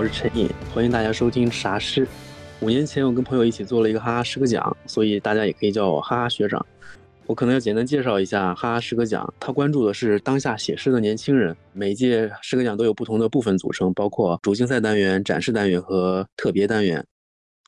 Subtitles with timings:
[0.00, 2.08] 我是陈颖，欢迎大家收听啥诗。
[2.62, 6.64] 五年前我跟朋友一起做了一个哈哈诗歌奖，所以大家也可以叫我哈哈学长。
[7.26, 11.54] 我可能要简单介绍一下哈哈诗歌奖，它关注的是当下写诗的年轻人。
[11.74, 17.04] 每届诗歌奖都有不同的部分组成，包括主竞赛单元、展示单元和特别单元。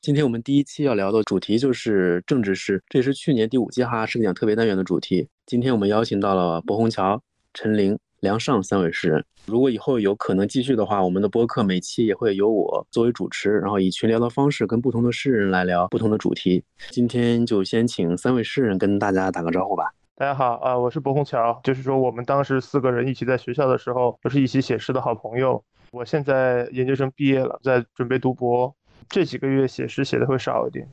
[0.01, 5.27] 今天我们第一期要聊的主题就是政治诗，这也是去年第五届哈哈诗歌奖特别单元的主题。
[5.45, 7.21] 今天我们邀请到了柏虹桥、
[7.53, 9.25] 陈玲、梁上三位诗人。
[9.45, 16.63] 如果以后有可能继续的话，我们的播客每期也会由我作为主持，然后以群聊的方式跟不同的诗人来聊不同的主题。
[16.89, 19.93] 今天就先请三位诗人跟大家打个招呼吧。
[20.15, 25.61] 大家好啊，我是柏虹桥，就是说我们当时四个人一起在学校的时候，都是一起写诗的好朋友。
[25.91, 28.73] 我现在研究生毕业了，在准备读博。
[29.09, 30.87] 这几个月写诗写的会少一点，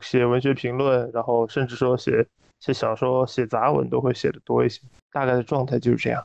[0.00, 2.24] 写文学评论，然后甚至说写
[2.60, 4.80] 写小说、写杂文都会写的多一些。
[5.10, 6.24] 大概的状态就是这样。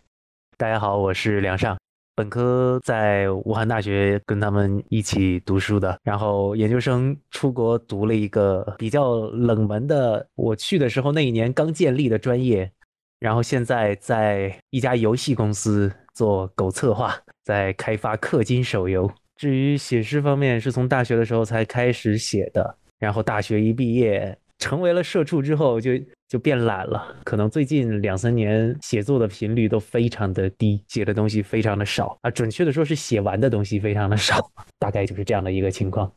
[0.61, 1.75] 大家好，我是梁尚，
[2.13, 12.71] 本科在武汉大学跟他们一起读书的，然后研究生出国读了一个比较冷门的，我去的时候那一年刚建立的专业，
[13.19, 19.11] 然后现在在一家游戏公司做狗策划，在开发氪金手游。
[19.37, 25.89] 至于写诗方面，是从大学的时候才开始写的，然后大学一毕业，成为了社畜之后，就
[26.31, 27.13] 就变懒了。
[27.25, 32.31] 可能最近两三年写作的频率都非常的低，写的东西非常的少啊。
[32.31, 36.09] 准确的说是写完的东西非常的少， 大概就是这样的一个情况。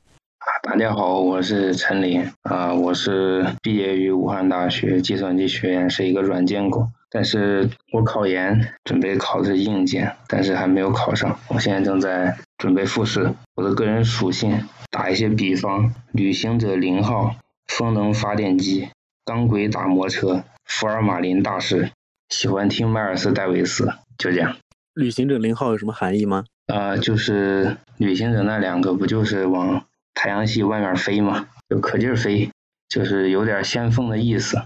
[0.63, 6.89] 大家好，我是陈林啊，我是毕业于武汉大学计算机学院，是一个软件工。
[7.11, 11.37] 但是我考研准备考的是硬件，但是还没有考上。
[11.49, 13.33] 我现在正在准备复试。
[13.57, 17.35] 我的个人属性打一些比方：旅行者零号、
[17.67, 18.89] 风能发电机、
[19.25, 21.91] 钢轨打摩车、福尔马林大师，
[22.29, 23.87] 喜欢听迈尔斯戴维斯，
[24.19, 24.55] 就这样。
[24.93, 26.45] 旅行者零号有什么含义吗？
[26.67, 29.83] 啊，就是旅行者那两个不就是往
[30.13, 31.49] 太阳系外面飞吗？
[31.71, 32.51] 就可劲儿飞，
[32.91, 34.59] 就是有点先锋的意思。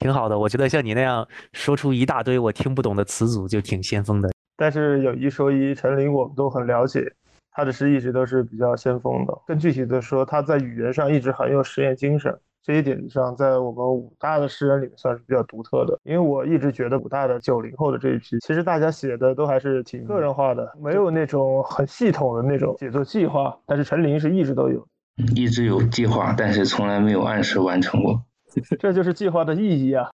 [0.00, 4.30] 挺好的，我觉得像你那样说出一大堆我听不懂的词组就挺先锋的。
[4.54, 7.10] 但是有一说一，陈琳我们都很了解，
[7.52, 9.34] 他的诗一直都是比较先锋的。
[9.46, 16.00] 更具体的说，他在语言上一直很有实验精神，这一点上在我们武大的诗人里面算是比较独特的。
[16.02, 23.54] 因为我一直觉得武大的九零后的这一批，其实大家写的都还是挺个人化的，没有那种很系统的那种写作计划。
[23.66, 24.88] 但是陈琳是一直都有，
[25.36, 28.18] 一直有计划，但是从来没有按时完成过。
[28.78, 30.08] 这就是计划的意义啊！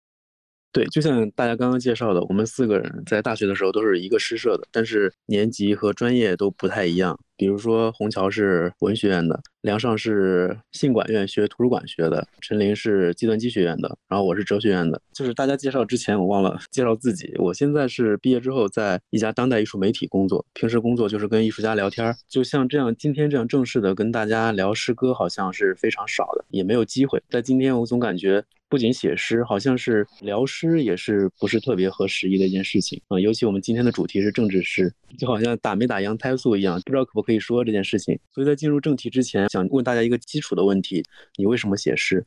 [0.73, 7.19] 对，就像大家刚刚介绍的，我们四个人在大学的时候都是一个诗社的，但是年级和专业都不太一样。
[7.39, 9.39] 比如说，虹桥是文学院的。
[9.61, 15.01] 梁尚是信管院学图书馆学的，陈琳是计算机学院的，然后我是哲学院的。
[15.13, 17.35] 就是大家介绍之前，我忘了介绍自己。
[17.37, 22.17] 我现在是毕业之后在一家当代艺术媒体工作，平时工作就是跟艺术家聊天儿。
[22.29, 27.23] 就像这样，今天这样正式的跟大家聊诗歌，好像是非常少的，也没有机会。
[27.29, 33.19] 在今天，我总感觉不仅写诗，好像是聊诗也是不是特别合时宜的一件事情啊。
[33.19, 38.19] 尤其我们今天的主题是政治诗，就好像打没打羊胎素一样，不知道可不可以说这件事情。
[38.33, 39.49] 所以在进入正题之前。
[39.49, 41.03] 想问大家一个基础的问题：
[41.37, 42.25] 你为什么写诗？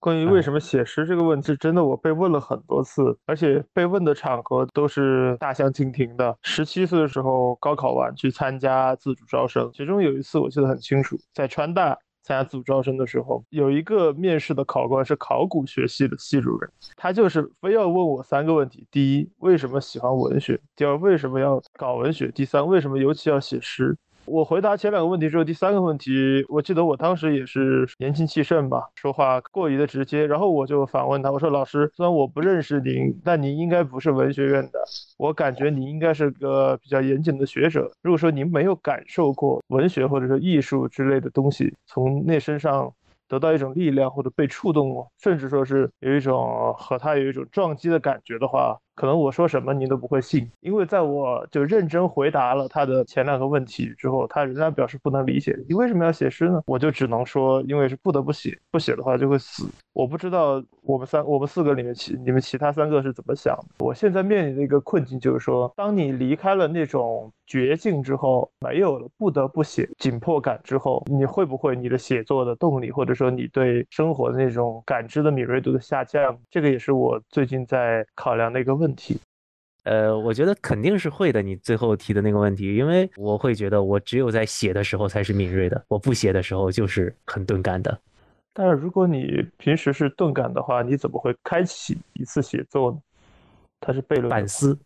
[0.00, 6.36] 关于为什么写诗这个问题，真的我被问了很多次，而且被问的场合都是大相径庭的。
[6.42, 20.58] 十七岁的时候，高考完去参加自主招生，其中有一次我记得很清楚，在川大参加自主招生的时候，有一个面试的考官是考古学系的系主任，他就是非要问我三个问题：第一，为什么喜欢文学？
[20.74, 22.32] 第二，为什么要搞文学？
[22.32, 23.96] 第三，为什么尤其要写诗？
[24.26, 30.26] 我回答前两个问题之后，第三个问题，我记得我当时也是年轻气盛吧，说话过于的直接。
[30.26, 34.82] 然后我就反问他，我说：“老师，虽然我不认识您，但您应该不是文学院的，
[35.18, 37.90] 我感觉您应该是个比较严谨的学者。
[38.02, 42.90] 如果说您没有感受过文学或者说艺术之类的东西，从那身上
[43.28, 55.56] 得到一种力量或者被触动，甚至说是有一种和他有一种撞击的感觉的话。”可能我说什么您都不会信，因为在我就认真回答了他的前两个问题之后，他仍然表示不能理解。
[55.68, 56.62] 你为什么要写诗呢？
[56.66, 59.68] 我就只能说，因为是不得不写，不写的话就会死。
[59.92, 63.84] 我不知道我们三、我们四个里面其你们其他三个是怎么想的。
[63.84, 76.36] 我现在面临的一个困境就是说，当你离开了那种绝境之后，没有了不得不写紧迫感之后，你会不会你的写作的动力，或者说你对生活的那种感知的敏锐度的下降？
[76.48, 78.83] 这个也是我最近在考量的一个问。
[78.84, 79.18] 问题，
[79.84, 81.40] 呃，我觉得肯定是会的。
[81.40, 87.98] 你最后提的那个问题，因为我会觉得我只有在写的时候才是敏锐的，我不写的时候就是很钝感的。
[88.52, 92.98] 但是如果你平时是钝感的话，你怎么会开启一次写作呢？
[93.80, 94.28] 它是悖论。
[94.30, 94.78] 反思，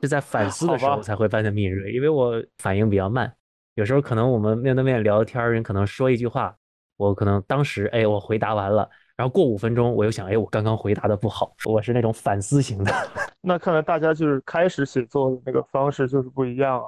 [0.00, 3.32] 是在反思的时候才会变得敏锐，因为我反应比较慢。
[3.74, 6.56] 有时候可能我们面对面聊天，人可能说一句话，
[6.96, 12.92] 我可能当时哎我回答完了，然后过五分钟我又想哎我刚刚回答的不好，我是那种反思型的。
[13.40, 16.86] 那看来大家就是开始写作的那个方式就是不一样啊。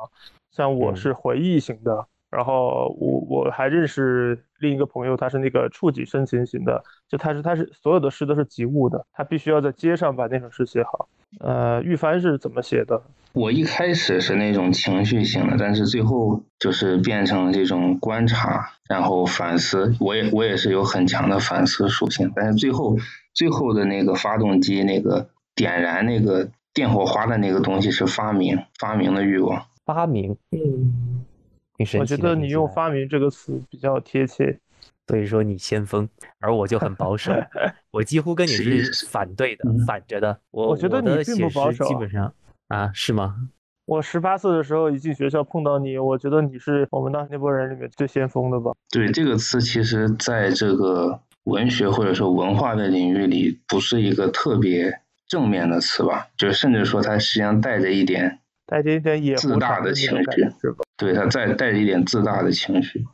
[0.51, 11.09] 像我是回忆型的，然后我我还认识另一个朋友，他是那个触景生情型的，就他是他是所有的诗都是及物的，他必须要在街上把那首诗写好。
[11.41, 13.03] 呃，玉帆是怎么写的？
[13.33, 19.95] 我一开始是那种情绪型的，但是最后就是变成这种观察，然后反思。
[20.01, 22.97] 我也我也是有很强的反思属性，但是最后
[23.35, 29.67] 最后的那个发动机那个点燃那个电火花的那个东西是发明，发明的欲望。
[29.85, 31.25] 发明，嗯，
[31.99, 34.59] 我觉得你用“发明”这个词比较贴切。
[35.07, 36.09] 所以说你先锋，
[36.41, 37.33] 而我就很保守，
[37.93, 40.39] 我几乎跟你是反对的，反着的。
[40.51, 42.33] 我我觉得你并不保守，基本上
[42.69, 43.49] 啊，是吗？
[43.85, 48.73] 我十八岁的时候一进学校碰到你，我觉得你是我们当时那波人里面最先锋的吧？
[48.91, 56.27] 对，这个词其实在这个文学或者说文化的领域里，不是一个特别正面的词吧？
[56.37, 58.41] 就甚至说它实际上带着一点。
[58.67, 60.85] 带着一点野自大的情绪，是吧？
[60.97, 63.07] 对他带带着一点自大的情绪，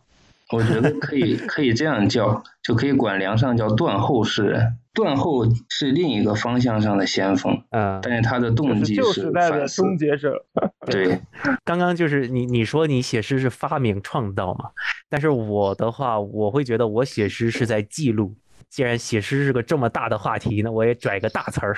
[0.53, 4.79] 我觉得可以可以这样叫，就可以管梁上叫断后诗人。
[4.95, 10.45] 断后是另一个方向上的先锋，嗯，但是他的动机是旧时代的终结者。
[10.85, 11.19] 对，
[11.65, 14.67] 刚刚就是你你说你写诗是发明创造嘛？
[15.09, 18.35] 但是我的话，我会觉得我写诗是在记录。
[18.69, 21.75] 既然写诗是个这么大的话题，那我也拽个大词儿，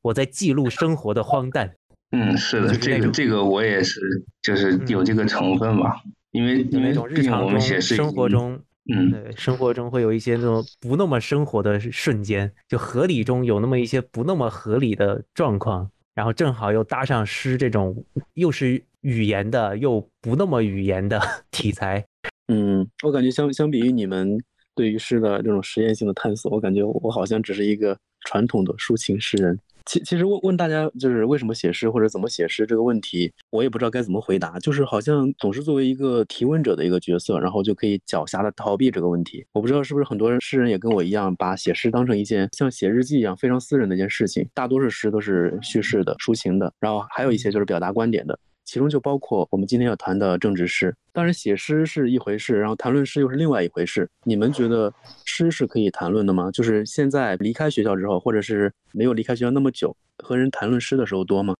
[0.00, 1.74] 我在记录生活的荒诞。
[2.12, 4.00] 嗯，是的，这个这个我也是，
[4.40, 6.00] 就是有这个成分吧，
[6.34, 8.60] 因为因为日常中生活中，
[8.92, 18.04] 嗯，对，生活中会有一些那种不那么生活的瞬间，就合理中有那么一些不那么合理的状况，然后正好又搭上诗这种
[18.34, 21.20] 又是语言的又不那么语言的
[21.52, 22.04] 题材，
[22.48, 24.36] 嗯，我感觉相相比于你们
[24.74, 27.96] 对于诗的这种实验性的探索，我感觉我好像只是一个
[28.26, 29.56] 传统的抒情诗人。
[29.86, 34.58] 其其实问问大家就是为什么写诗或者怎么写诗这个问题，我也不知道该怎么回答。
[34.58, 39.44] 就是好像总是作为一个提问者的一个角色，然后就可以狡黠的逃避这个问题。
[39.52, 44.48] 我不知道是不是很多人诗人也跟我一样，把写诗当成一件像写日记一样非常私人的一件事情。
[44.54, 48.38] 大多数诗都是叙事的、抒情的，然后还有一些就是表达观点的。
[48.64, 50.94] 其中就包括我们今天要谈的政治诗。
[51.12, 54.08] 当然，写诗是一回事，然后谈论诗又是另外一回事。
[54.24, 54.92] 你们觉得
[55.24, 56.50] 诗是可以谈论的吗？
[56.50, 61.54] 就是现在离开学校之后，或者是没有离开学校那么久，和人谈论诗的时候多吗？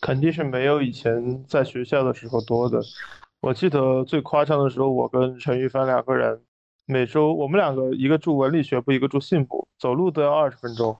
[0.00, 2.80] 肯定是没有以前在学校的时候多的。
[3.40, 6.40] 我记得最夸张的时候，我跟陈玉帆两个人，
[6.86, 10.98] 每周我们两个一个住文理学部，一个住信部，走路都要二十分钟。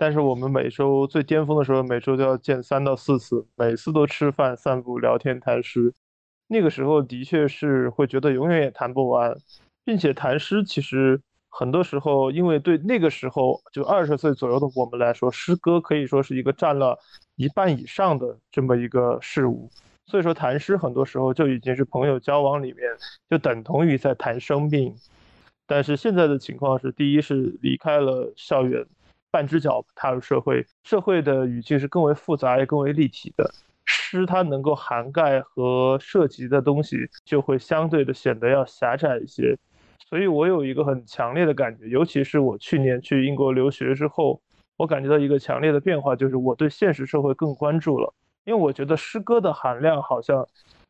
[0.00, 5.92] 但是我们每周最巅峰的时候，每周都要见三到四次，每次都吃饭、散步、聊天、谈诗。
[6.48, 9.36] 那个时候的确是会觉得永远也谈不完，
[9.84, 11.20] 并且谈诗其实
[11.50, 16.98] 很多时候，因为对那个时候就二十岁左右的我们来说，诗歌可以说是一个占了
[17.36, 19.68] 一半以上的这么一个事物。
[20.06, 22.84] 所以说谈诗很多时候就已经是朋友交往里面
[23.28, 24.96] 就等同于在谈生命。
[25.66, 28.86] 但是现在的情况是，第一是离开了校园。
[29.30, 33.50] 半只脚踏入社会，社会的语境是更为复杂也更为立体的。
[33.84, 39.56] 诗它能够涵盖和涉及的东西，就会相对的显得要狭窄一些。
[40.08, 44.40] 所以我有一个很强烈的感觉，尤其是我去年去英国留学之后，
[44.76, 48.12] 我感觉到一个强烈的变化，就是我对现实社会更关注了。
[48.44, 50.46] 因为我觉得诗歌的含量好像，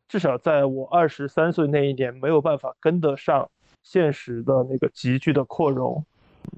[0.07, 3.49] 至少在我二十三岁那一年，没有办法跟得上
[3.83, 6.03] 现实的那个急剧的扩容。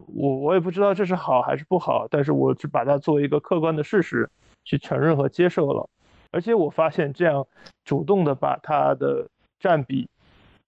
[0.07, 4.29] 我我也不知道这是好还是不好，但是我只把它作为一个客观的事实
[4.63, 5.89] 去承认和接受了。
[6.31, 7.45] 而且我发现这样
[7.83, 9.27] 主动的把它的
[9.59, 10.09] 占比，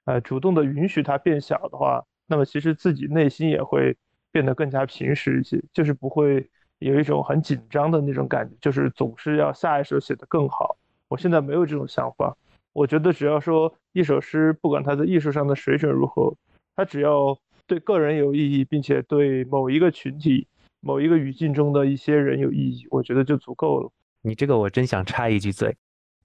[0.06, 3.96] 呃，主动的允许它变小的话，那么其实自己内心也会
[4.32, 10.78] 变得更加平实一些，就是不会有一种很紧张的那种感觉，就是总是要下一首写得更好。
[11.08, 12.36] 我现在没有这种想法，
[12.74, 16.34] 我觉得只要说一首诗，不管它的艺术上的水准如何，
[16.76, 17.38] 它只要。
[17.68, 20.48] 对个人有意义，并且对某一个群体、
[20.82, 23.92] 某一个语境中的一些人有意义，我觉得就足够了。
[24.22, 25.76] 你这个我真想插一句嘴，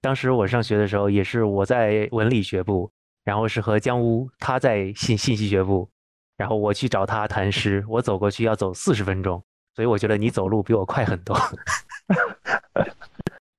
[0.01, 2.91] 当时我上学的时候也是我在文理学部，
[3.23, 5.89] 然后是和江乌他在信信息学部，
[6.37, 9.43] 然后我去找他谈诗，我走过去要走四十分钟，
[9.75, 11.35] 所以我觉得你走路比我快很多。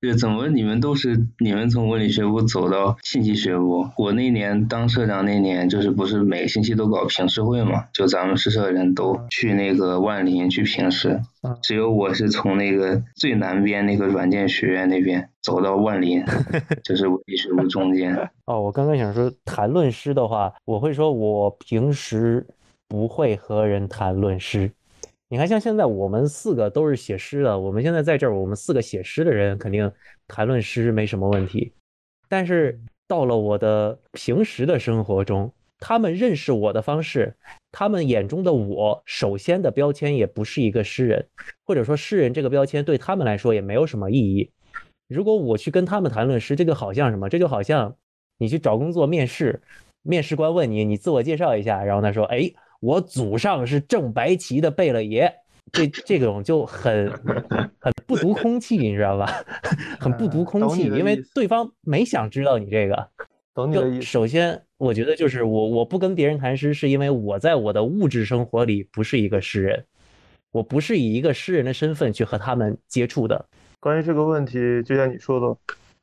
[0.02, 3.88] 对，怎么你们都是你们从文理学部走到信息学部？
[3.96, 7.84] 我那年当社长那年，就是不是每个星期都搞评试会嘛？
[7.94, 11.20] 就咱们师社人都去那个万林去评试，
[11.62, 16.20] 只有我是从那个最南边那个软件学院那边走到万林，
[16.82, 18.12] 就是文理学部中间。
[18.46, 22.44] 哦，我刚刚想说谈论诗的话，我会说我平时
[22.88, 24.68] 不会和人谈论诗。
[25.32, 29.90] 你看，像现在我们四个都是写诗的，我们现在在这儿，我们四个写诗的人肯定
[30.28, 31.72] 谈论诗没什么问题。
[32.28, 37.34] 但是到了我的平时的生活中，他们认识我的方式，
[37.70, 41.26] 他们眼中的我，首先的标签也不是一个诗人，
[41.64, 44.50] 或者说诗人这个标签对他们来说也没有什么意义。
[45.08, 47.30] 如果我去跟他们谈论诗，这就好像什么？
[47.30, 47.96] 这就好像
[48.36, 49.62] 你去找工作面试，
[50.02, 52.52] 面试官问你，你自我介绍一下，然后他说，哎。
[52.82, 55.32] 我祖上是正白旗的贝勒爷，
[55.70, 57.08] 这这种就很
[57.78, 59.32] 很不读空气，你知道吧？
[60.00, 63.08] 很不读空气，因为对方没想知道你这个。
[63.54, 64.02] 懂你的意思。
[64.02, 69.84] 首先，我觉得就是我我不跟别人谈诗，是因为我在我的物质生活里不是一个诗人，
[70.50, 73.46] 我不是以一个诗人的身份去和他们接触的。
[73.78, 75.46] 关于这个问题，就像你说的，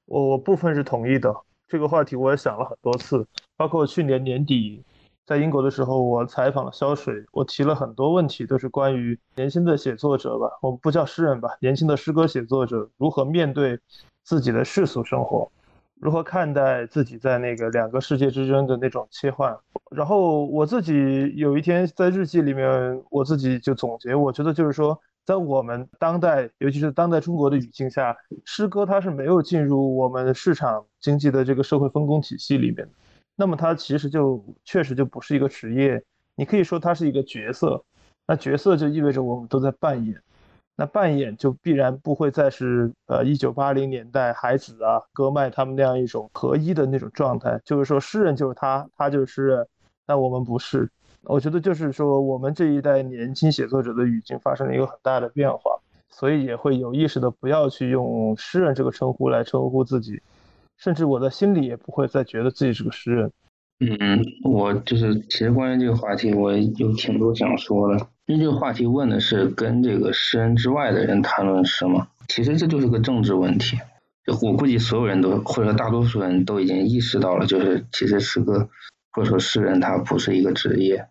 [0.06, 1.36] 我我部分是同意的。
[1.68, 4.82] 这个话题我也想了很多次，包括去年年底。
[5.30, 13.80] 在英国的时候，我采访了肖水，我提了很多问题，都是关于年轻的写作者吧，我们不叫诗人吧，年轻的诗歌写作者如何面对
[14.24, 15.52] 自己的世俗生活，
[16.00, 19.56] 如何看待自己在那个两个世界之间的那种切换。
[19.92, 32.90] 然后我自己有一天在日记里面，我自己就总结，我觉得就是说，在我们当代，尤其是当代中国的语境下，诗歌它是没有进入我们市场经济的这个社会分工体系里面的。
[33.40, 36.04] 那么它其实就确实就不是一个职业，
[36.36, 37.82] 你可以说它是一个角色，
[38.28, 40.22] 那角色就意味着我们都在扮演，
[40.76, 49.66] 那扮演就必然不会再是呃一九八零年代海子啊歌麦他们那样一种合一的那种状态，就是说诗人就是他，他就是诗人，
[50.06, 50.92] 但我们不是，
[51.22, 55.80] 我觉得就是说我们这一代年轻写作者的语境发生了一个很大的变化，
[56.10, 60.22] 所以也会有意识的不要去用诗人这个称呼来称呼自己。
[60.80, 63.32] 甚至我的心里也不会再觉得自己是个诗人。
[63.82, 68.08] 嗯，我就是其实关于这个话题，我有挺多想说的。
[68.26, 73.78] 因为这个话题问的是跟这个诗人之外的人谈论诗嘛，其实这就是个政治问题。
[74.44, 78.70] 我估计所有人都或者大多数人都已经意识到了，就是其实诗歌
[79.12, 81.08] 或者说诗人他不是一个职业。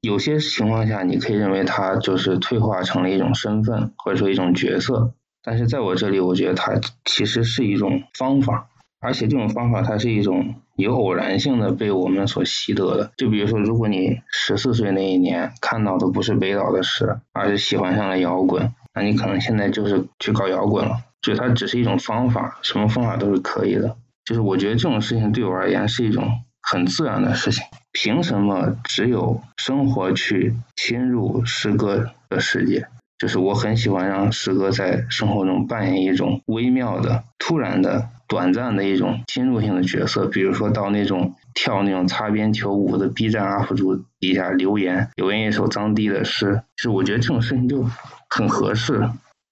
[0.00, 8.68] 有些情况下你可以认为他就是退化成了一种身份或者说一种角色，但是在我这里，我觉得他其实是一种方法。
[9.00, 13.12] 而且这种方法它是一种有偶然性的被我们所习得的。
[13.16, 20.98] 就比如说，如果你十四岁那一年看到的不是北岛的诗，而是喜欢上了摇滚，那你可能现在就是去搞摇滚了。
[21.22, 23.96] 就它只是一种方法，什么方法都是可以的。
[24.24, 26.28] 就是我觉得这种事情对我而言是一种
[26.62, 27.64] 很自然的事情。
[27.92, 32.86] 凭什么只有生活去侵入诗歌的世界？
[33.18, 38.08] 就是我很喜欢让诗歌在生活中扮演一种微妙的、突然的。
[38.30, 47.84] 短暂的一种侵入性的角色，比如说到那种跳那种擦边球舞的 B 站 UP 主底下留言，留言一首张帝的诗，是我觉得这种事情就
[48.28, 49.10] 很合适，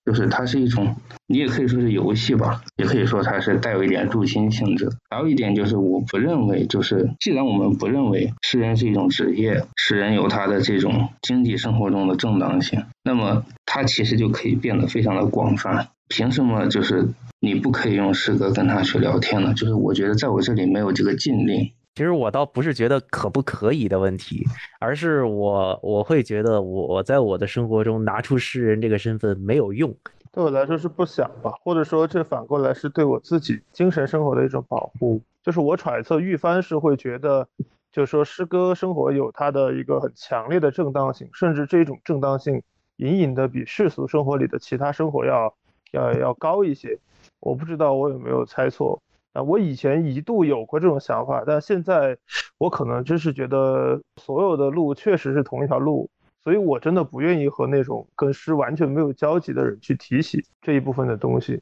[0.09, 0.97] 就是它是一种，
[1.27, 4.89] 你也可以说是游戏吧，也可以说它是带有一点入侵性质。
[5.11, 15.89] 还有一点就是，我不认为，就是既然我们不认为诗人是一种职业，诗人有他的这种经济生活中的正当性，那么他其实就可以变得非常的广泛。
[16.09, 19.53] 凭什么就是你不可以用诗歌跟他去聊天呢？
[19.53, 21.71] 就是我觉得在我这里没有这个禁令。
[21.99, 24.47] 其实我倒不是觉得可不可以的问题，
[24.79, 29.93] 而是我我会觉得我我在我的生活中拿出诗人这个身份没有用。
[30.31, 35.21] 对我来说是不想吧，或者说这反过来是对我自己精神生活的一种保护。
[35.43, 37.49] 就是我揣测玉帆是会觉得，
[37.91, 42.63] 就是说诗歌生活有它的一个很强烈的正当性，甚至这种正当性
[42.99, 45.53] 隐隐的比世俗生活里的其他生活要。
[45.93, 46.99] 要要高一些，
[47.41, 49.03] 我不知道我有没有猜错
[49.43, 52.17] 我以前一度有过这种想法，但现在
[52.59, 56.11] 我可能真是觉得所有的路确实是同一条路，
[56.45, 61.61] 所以我真的不愿意和那种跟诗完全没有交集的人去提起这一部分的东西。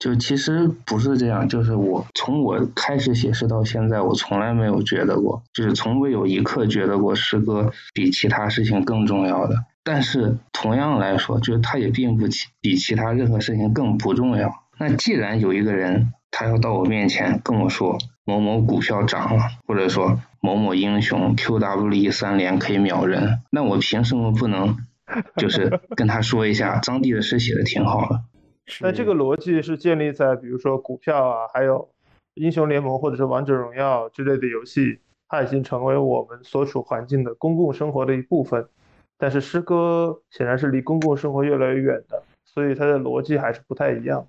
[0.00, 9.54] 就其实不是这样，就是我从我开始写诗到现在，我从来没有觉得过，就是从未有一刻觉得过诗歌比其他事情更重要的。
[9.84, 14.52] 但是同样来说，就是它也并不其比其他任何事情更不重要。
[14.78, 24.76] 那既然有一个人他要到我面前跟我说某某股票涨了，或者说某某英雄 QWE 三连可以秒人，那我凭什么不能
[25.38, 28.20] 就是跟他说一下张帝的诗写的挺好的？
[28.80, 31.88] 那这个逻辑是建立在比如说股票啊，还有
[32.34, 34.98] 英雄联盟或者是王者荣耀之类的游戏，
[35.28, 38.66] 它已经成为我们所处环境的公共生活的一部分。
[39.16, 44.26] 但是诗歌显然是离公共生活越来越远的，所以它的逻辑还是不太一样。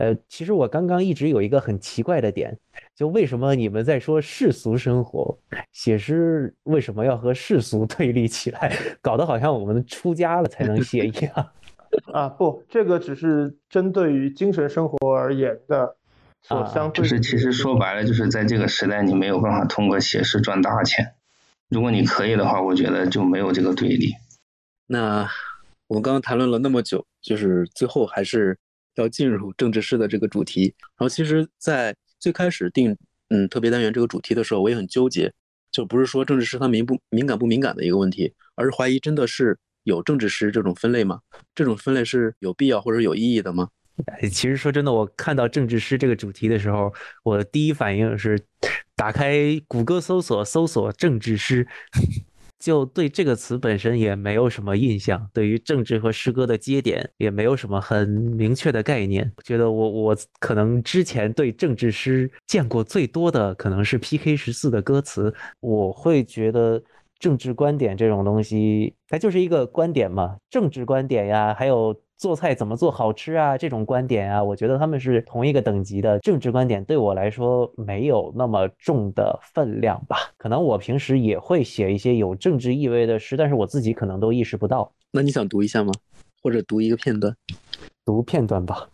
[0.00, 2.56] 呃，其实我刚刚一直有一个很奇怪的点，
[2.96, 5.38] 就为什么你们在说世俗生活，
[5.72, 11.50] 写诗为什么要和世俗 对立起来，搞得好像我们出家了才能写一样？
[12.14, 15.94] 啊，不，这个只是针对于精神生活而言的，
[16.40, 17.02] 所相对。
[17.02, 21.12] 就是其实说白了，就是在这个时代，你没有办法通过写诗赚大钱。
[21.68, 24.14] 如果你可以的话，我觉得就没有这个对立。
[24.86, 25.28] 那
[25.88, 28.56] 我们刚刚谈论了那么久，就是最后还是。
[28.96, 32.96] 要进入政治诗的这个主题，然后其实，在最开始定
[33.28, 35.32] 嗯特别单元这个主题的时候，我也很纠结，
[35.70, 41.20] 就不是说政治诗它敏不敏感不敏感的一个问题，而是怀疑真的是有政治诗这种分类吗？
[41.54, 43.68] 这种分类是有必要或者有意义的吗？
[44.30, 46.92] 其实说真的，我看到政治诗这个主题的时候，
[47.22, 48.40] 我第一反应是
[48.96, 51.66] 打开谷歌搜索，搜索政治诗。
[52.60, 59.32] 就对这个词本身也没有什么印象，对于政治和诗歌的接点也没有什么很明确的概念。
[59.42, 64.36] 觉得我我可能之前对政治诗见过最多的可能是 P.K.
[64.36, 66.80] 十四的歌词，我会觉得
[67.20, 71.94] 政治观点这种东西，它就是一个观点嘛，政治观点呀，还有。
[72.20, 73.56] 做菜怎么做好吃啊？
[73.56, 80.18] 这种观点啊，我觉得他们是同一个等级的政治观点，对我来说没有那么重的分量吧。
[80.36, 84.92] 可能我平时也会写一些有政治意味的诗，但是我自己可能都意识不到。
[85.10, 85.94] 那你想读一下吗？
[86.42, 87.34] 或者读一个片段？
[88.04, 88.90] 读片段吧。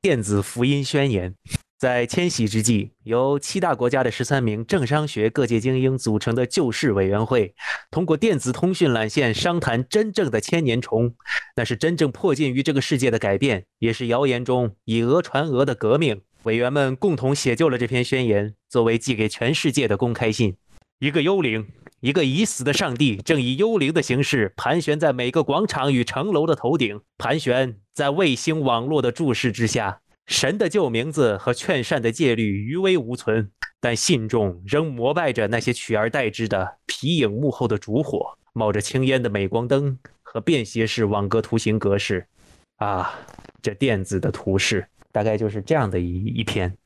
[0.00, 1.34] 电子福音宣言。
[1.78, 7.54] 在迁徙之际，由七大国家的十三名政商学各界精英组成的救世委员会，
[7.88, 11.14] 通过电子通讯缆线商谈真正的千年虫，
[11.54, 16.20] 那是真正迫近于这个世界的改变，也是谣言中以讹传讹的革命。
[16.42, 20.56] 委员们共同写就了这篇宣言，作为寄给全世界的公开信。
[20.98, 21.64] 一个幽灵，
[22.00, 30.00] 一个已死的上帝，正以幽灵的形式盘旋在每个广场与城楼的头顶，盘旋在卫星网络的注视之下。
[30.28, 42.26] 神的旧名字和劝善的戒律余威无存，但信众仍膜拜着那些取而代之的皮影幕后的烛火，冒着青烟的镁光灯和便携式网格图形格式。
[42.76, 43.18] 啊，
[43.62, 46.76] 这电子的图示大概就是这样的一一篇。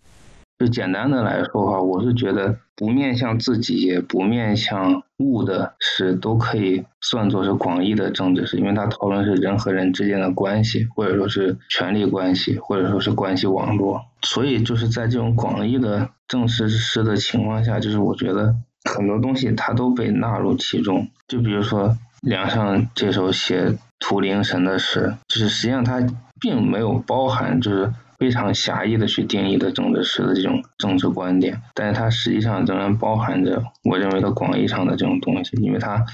[0.63, 14.03] 就简单的来说哈，我是觉得不面向自己不面向物的诗都可以算作是广义的政治诗，因为它讨论是人和人之间的关系，或者说是权力关系，或者说是关系网络。
[14.23, 18.55] 所以就是在这种广义的政治诗的情况下，就是我觉得
[18.89, 21.09] 很多东西它都被纳入其中。
[21.27, 26.01] 就比如说梁上这首写图灵神的诗，就是实际上它
[26.41, 27.93] 并没有包含就是。
[28.23, 36.07] 非常狭义的去定义的政治史的这种政治观点，但是它实际上仍然包含着我认为的广义上的这种东西，因为它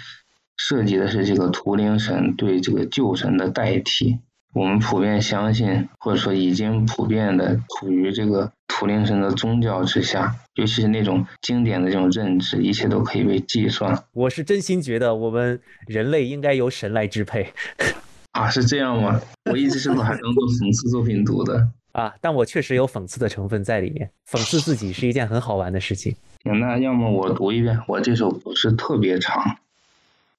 [0.56, 4.20] 涉及的是这个图灵神对这个旧神的代替。
[4.54, 14.02] 我们普遍相信，或者说已经普遍的处于这个图灵神的宗教之下，尤其是那种经典的这种认知，一切都可以被计算。
[14.14, 17.52] 我是真心觉得我们人类应该由神来支配。
[18.32, 19.20] 啊，是这样吗？
[19.50, 21.68] 我一直是把它当做讽刺作品读的。
[21.92, 24.10] 啊，但我确实有讽刺的成分在里面。
[24.28, 26.14] 讽刺自己是一件很好玩的事情。
[26.44, 29.56] 行那要么我读一遍，我这首不是特别长。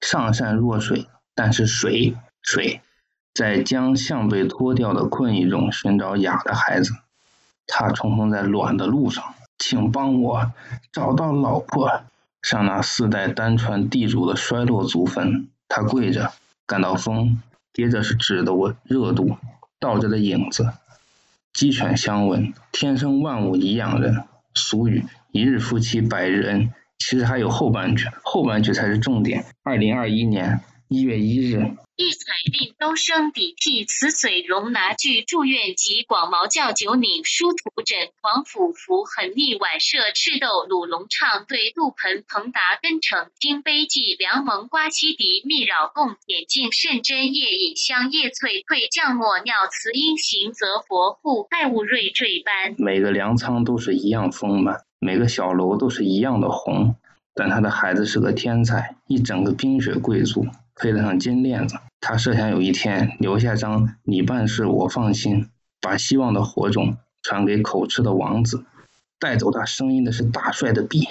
[0.00, 2.80] 上善若水，但是水水
[3.34, 6.94] 在将相被脱掉的困意中寻找雅的孩子。
[7.66, 9.22] 他冲锋在卵的路上，
[9.58, 10.52] 请帮我
[10.92, 12.02] 找到老婆。
[12.42, 16.32] 上那四代单传地主的衰落祖坟，他跪着，
[16.66, 17.42] 感到风，
[17.74, 19.36] 接着是纸的温热度，
[19.78, 20.72] 倒着的影子。
[21.52, 24.24] 鸡犬相闻，天生万物以养人。
[24.54, 29.44] 俗语“一日夫妻百日恩”，其实还有后半句，后半句才是重点。
[29.62, 31.76] 二零二一年一月一日。
[32.00, 52.76] 一彩并都生抵替瓷嘴容拿具祝愿及广毛教九拧书图枕黄甫福狠逆晚射赤豆鲁龙唱对杜盆彭达根成金杯记梁蒙瓜七敌密扰共点镜甚真夜饮香叶翠退降墨尿词音行则佛护爱物瑞坠斑。
[52.78, 56.96] 每个粮仓都是一样丰满，每个小楼都是一样的红，
[57.34, 60.46] 但他的孩子是个天才，一整个冰雪贵族。
[60.80, 68.64] 配得上金链子，他设想有一天留下张“你办事我放心”，把希望的火种传给口吃的王子，
[69.18, 71.06] 带走他声音的是大帅的币。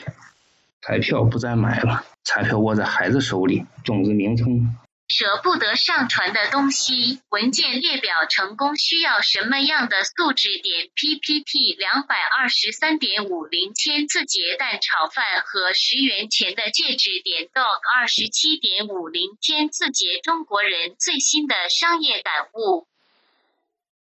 [0.82, 4.75] 彩票不再买了，彩票握在孩子手里，种子名称
[5.10, 10.60] 舍不得上传的东西，文件列表成功需要什么样的素质？
[10.60, 17.10] 点 PPT 两百二十三点五零千字节蛋炒饭和十元钱的戒指。
[17.24, 22.88] 点 dog 二十七点五零千字节中国人最新的商业感悟。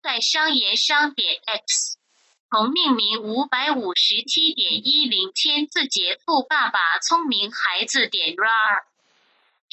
[0.02, 1.98] 在商言商点 X，
[2.50, 8.93] 同命名五百五十七点一零千字节富爸爸聪明孩子点 rar。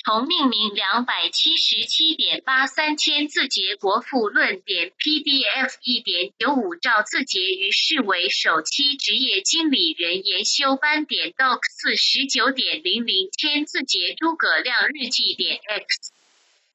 [0.02, 16.12] 重命名两百七十七点八三千字节国富论点 PDF 一点九五兆字节于世为首期职业经理人研修班点 doc 四十九点零零千字节诸葛亮日记点 x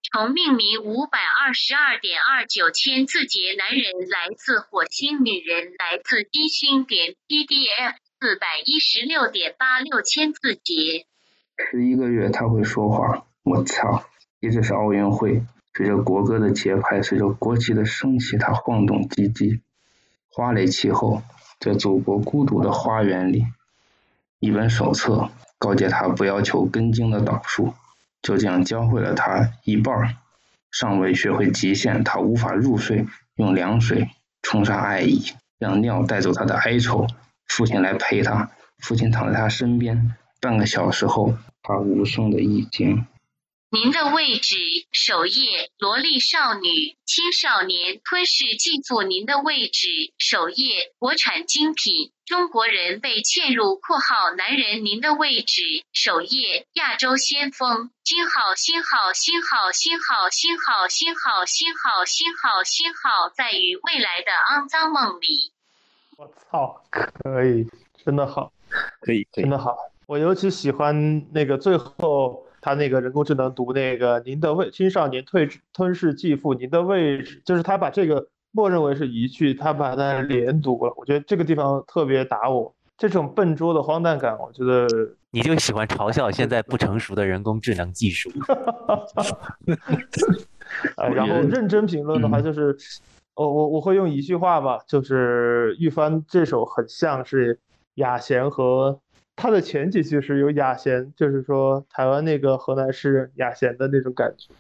[0.04, 11.08] 重命名五百二十二点二九千字节男人来自火星，女人来自金星点 PDF 四百一十六点八六千字节。
[11.58, 14.04] 十一个月他会说话，我操！
[14.42, 19.62] 接着是奥运会，随着国歌的节拍，随着国旗的升起，他晃动鸡鸡。
[20.30, 21.24] 花蕾气候，
[21.60, 23.46] 在祖国孤独的花园里，
[24.40, 27.74] 一本手册告诫他不要求根茎的导数，
[28.22, 30.16] 就这样教会了他一半儿。
[30.72, 34.10] 尚未学会极限，他无法入睡，用凉水
[34.42, 35.24] 冲刷爱意，
[35.58, 37.08] 让尿带走他的哀愁。
[37.48, 40.16] 父亲来陪他，父亲躺在他身边。
[40.46, 43.08] 半个小时后，他无声的已经。
[43.72, 44.56] 您的位置，
[44.92, 49.02] 首页，萝莉少女、青少年吞噬继父。
[49.02, 49.88] 您的位置，
[50.20, 54.86] 首页，国产精品，中国人被嵌入（括号男人）。
[54.86, 65.52] 您的位置，首页，亚洲先锋，星号，星号，星号，星号，星号，星号，星号，星号，星号，在与未来的肮脏梦里。
[66.18, 67.68] 我操，可以，
[68.06, 68.54] 真的好，
[69.02, 69.76] 可以，真的好。
[70.08, 80.94] 我尤其喜欢那个最后他那个人工智能读那个“您的位青少年退吞噬继父”，您的位置就是他把这个默认为是一句，他把它连读了。
[80.96, 84.88] 我觉得这个地方特别打我，这种笨拙的荒诞感，我觉得
[85.32, 88.32] 你就喜欢嘲笑现在不成熟的人工智能技术。
[90.98, 92.76] 呃， 然后认真评论的话，就是
[93.34, 97.60] 我我我会用一句话吧，就是玉帆这首很像是
[97.96, 99.00] 雅贤和。
[99.36, 104.54] 他的前几句是有雅贤，就是说台湾那个河南诗人雅贤的那种感觉。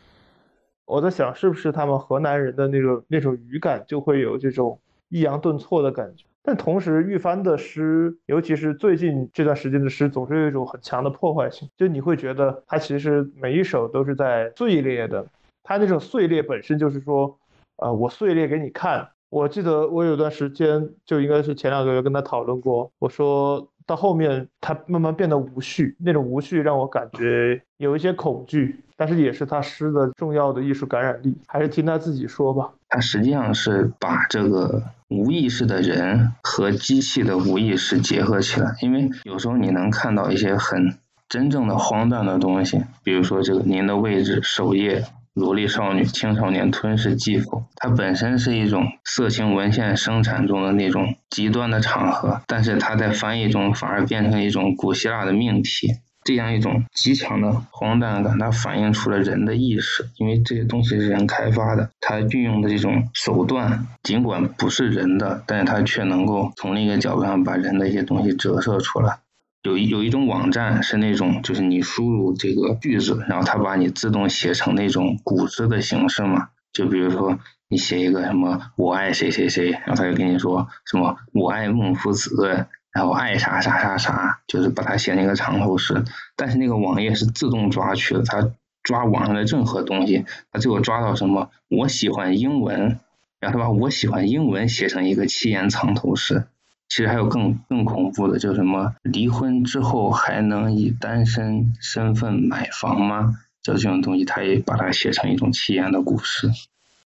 [0.86, 6.26] 我在想，是不是他们河南人的那种那种语感就会有这种抑扬顿挫的感觉？
[6.44, 11.68] 但同时，玉帆的诗，尤其是最近这段时间的诗，总是有一种很强的破坏性。
[11.76, 15.26] 就你会觉得他其实每一首都是在碎裂的，
[15.64, 17.40] 他那种碎裂本身就是说，
[17.78, 19.10] 呃，我碎裂给你看。
[19.30, 23.72] 我记得我有段时间就应该是前两个月跟他讨论过，我说。
[23.86, 31.38] 到后面，他慢慢变得无序，那种无序让我感觉有一些恐惧，但是也是他诗的重要的艺术感染力。
[31.48, 32.72] 还是听他自己说吧。
[32.90, 40.98] 他实际上是把这个无意识的人和机器的无意识结合起来，因为有时候你能看到一些很
[41.30, 45.04] 真正的荒诞的东西，比如说这个您的位置首页。
[45.36, 55.90] 萝莉少女、青少年吞噬继父，它本身是一种色情文献生产中的那种极端的场合，但是它在翻译中反而变成一种古希腊的命题。
[56.24, 69.20] 这样一种极强的荒诞感，它反映出了人的意识，因为这些东西是人开发的，它运用的这种手段尽管不是人的，但是它却能够从另一个角度上把人的一些东西折射出来。
[69.66, 76.50] 有一有一种网站是那种，就是你输入这个句子，然后它把你自动写成那种古诗的形式嘛。
[76.72, 86.04] 就比如说你写一个什么“我爱谁谁谁”，然后他就跟你说什么“我爱孟夫子”，然后爱啥啥啥啥，就是把它写成一个长头诗。
[86.36, 88.52] 但是那个网页是自动抓取的，它
[88.84, 93.00] 抓网上的任何东西，它最后抓到什么“我喜欢英文”，
[93.42, 96.46] 然后它把我喜欢英文写成一个七言长头诗。
[96.88, 103.36] 其实还有更更恐怖的，就是什么离婚之后还能以单身身份买房吗？
[103.62, 106.50] 就这种东西，他也把它写成一种奇言的故事。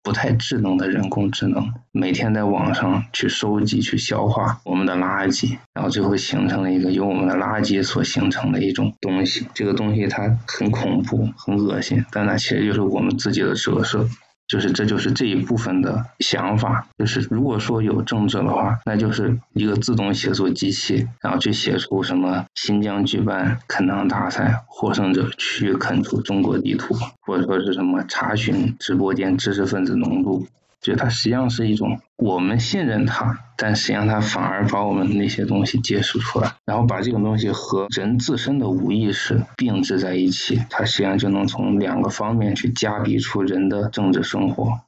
[0.01, 9.45] 不太智能的人工智能，每天在网上去收集、去消化我们的垃圾，然后最后形成了一个由我们的垃圾所形成的一种东西。
[9.53, 14.07] 这个东西它很恐怖、很恶心，但它其实就是我们自己的折射。
[14.49, 16.87] 就是，这就是这一部分的想法。
[16.97, 30.47] 就是如果说有政治的话，那就是一个自动写作机器，然后去写出什么新疆举办啃糖大赛，获胜者去啃出中国地图，或者说是什么查询直播间知识分子浓度，
[30.81, 44.79] 就它实际上是一种我们信任它，但实际上它反而把我们那些东西揭示出来，然后把这种东西和人自身的无意识并置在一起，它实际上就能从两个方面去加比出人的政治生活。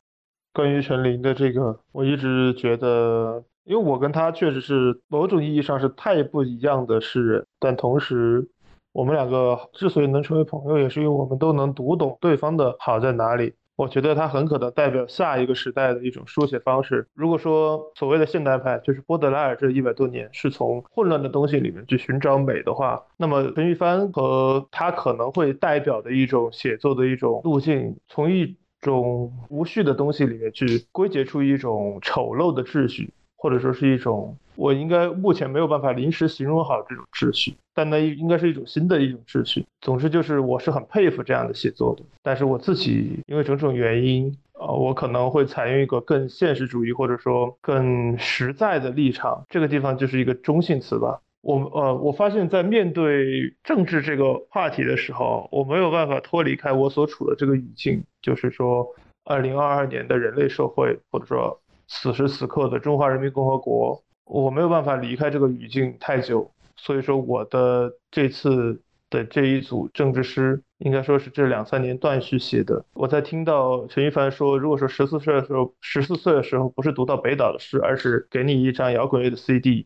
[0.53, 8.49] 关于陈琳的这个，我一直觉得，因为我跟他确实是某种意义上是太不一样的诗人，但同时。
[8.93, 13.53] 我们两个之所以能成为朋友，也是因为我们都能读懂对方的好在哪里。
[13.81, 17.07] 我觉得它很可能代表下一个时代的一种书写方式。
[17.15, 34.37] 如果说所谓的现代派就是波德莱尔这一百多年是从混乱的东西里面去寻找美的话，那么陈玉帆和他可能会代表的一种写作的一种路径，从一种无序的东西里面去归结出一种丑陋的秩序，或者说是一种。
[34.55, 39.65] 我应该目前没有办法临时形容好这种秩序，但那应该是一种新的一种秩序。
[39.79, 49.43] 总之就是我是很佩服这样的写作的，但是我自己因为种种原因，呃，我可能会采用一个更现实主义或者说更实在的立场。
[49.49, 51.19] 这个地方就是一个中性词吧。
[51.41, 58.85] 我呃，我发现在面对政治这个话题的时候，我没有办法脱离开我所处的这个语境，就是说，
[59.23, 61.59] 二零二二年的人类社会，或者说
[61.93, 64.01] 此时此刻的中华人民共和国。
[64.23, 72.85] 我没有办法离开这个语境太久，所以说我的这次的这一组政治诗，应该说是这两三年断续写的。
[72.93, 79.85] 我在听到陈一凡说，如果说十四岁的时候，十四岁的时候不是读到北岛的诗，而是给你一张摇滚乐的 CD。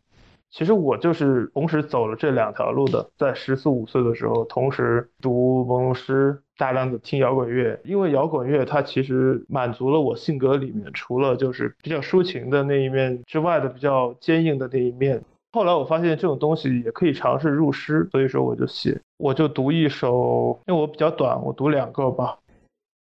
[0.51, 15.21] 其实我就是同时走了这两条路的，在十四五岁的时候，同时读朦胧诗，大量的听摇滚乐，因为摇滚乐它其实满足了我性格里面除了就是比较抒情的那一面之外的比较坚硬的那一面。
[15.51, 22.37] 后来我发现这种东西也可以尝试入诗，所以说我就写，我就读一首，因为我比较短，我读两个吧。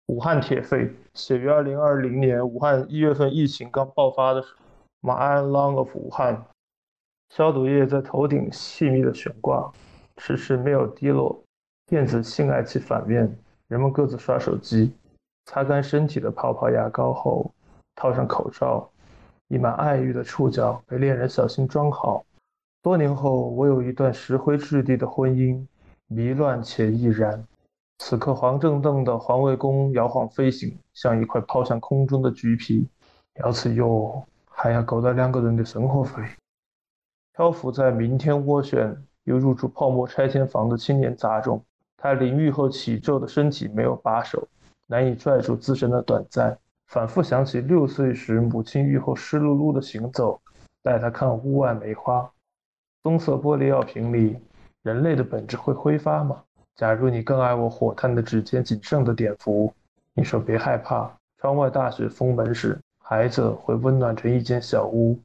[0.08, 4.62] 武汉铁肺，写于二零二零年武汉一月份疫情刚爆发的时候。
[5.04, 6.43] 马鞍 long of 武汉。
[7.31, 9.71] 消毒液在头顶细密的悬挂，
[10.17, 11.41] 迟迟没有滴落。
[11.87, 13.33] 电子性爱器反面，
[13.69, 14.93] 人们各自刷手机。
[15.45, 17.49] 擦干身体的泡泡牙膏后，
[17.95, 18.85] 套上口罩。
[19.47, 22.25] 溢满爱欲的触角被恋人小心装好。
[22.81, 25.65] 多年后，我有一段石灰质地的婚姻，
[26.07, 27.41] 迷乱且易燃。
[27.99, 32.85] 此刻，黄正邓的环卫工摇晃飞行，像一块抛向空中的橘皮。
[33.35, 36.21] 要吃药还要勾搭两个人的生活费。
[37.41, 41.60] 漂浮在明天涡旋又入住泡沫拆迁房的青年杂种，
[41.97, 44.47] 他淋浴后起皱的身体没有把手，
[44.86, 46.56] 难以拽住自身的短暂。
[46.86, 50.39] 反复想起六岁时母亲浴后湿漉漉的行走，
[50.84, 52.30] 带他看屋外梅花。
[53.01, 54.38] 棕色玻璃药瓶里，
[54.84, 56.43] 人类的本质会挥发吗？
[56.75, 59.73] 假如你更爱我火炭的指尖仅剩的碘伏，
[60.13, 65.17] 你说别害怕，窗外大雪封门时，孩子会温暖成一间小屋。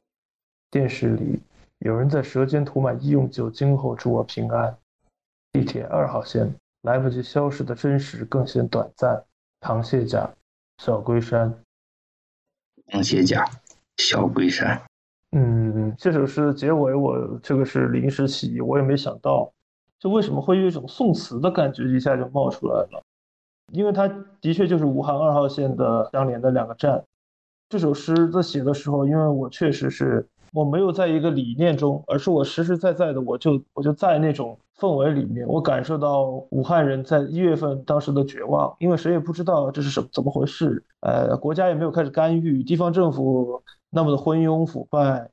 [0.71, 1.39] 电视里。
[1.79, 4.75] 有人在舌尖涂满医用酒精后祝我平安。
[5.51, 9.23] 地铁二号线来不及消失的真实更显短暂。
[9.61, 10.29] 螃蟹甲，
[10.77, 11.53] 小龟山。
[12.87, 13.47] 螃蟹甲，
[13.97, 14.81] 小龟山。
[15.31, 19.51] 嗯，这首诗的结尾我这个是临时起意，我也没想到，
[19.99, 23.03] 就为什么会有一种宋词的感觉一下就冒出来了？
[23.71, 24.07] 因为它
[24.41, 27.03] 的确就是武汉二号线的相连的两个站。
[27.69, 30.27] 这首诗在写的时候，因为我确实是。
[30.57, 45.29] 我没有在一个理念中，而是我实实在在的，我就我就在那种氛围里面，我感受到武汉人在一月份当时的绝望，因为谁也不知道这是什怎么回事，呃，国家也没有开始干预，地方政府那么的昏庸腐败，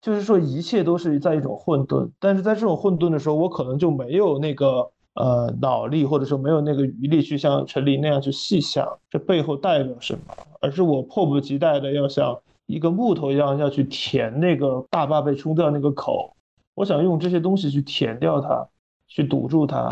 [0.00, 2.10] 就是说一切都是在一种混沌。
[2.18, 12.36] 但是在这种混沌的时候，我可能就没有那个呃脑力，或者说没有那个余力去像陈琳那样去细想这背后代表什么，而是我迫不及待的要想。
[12.66, 16.36] 一个木头一样要去填那个大坝被冲掉那个口，
[16.74, 18.68] 我想用这些东西去填掉它，
[19.06, 19.88] 去堵住它，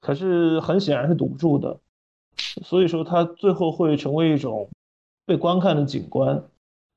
[0.00, 1.78] 可是很显然是堵不住的，
[2.62, 4.68] 所以说它最后会成为一种
[5.26, 6.42] 被观看的景观，